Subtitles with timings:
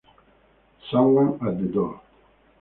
[0.89, 2.01] Someone at the Door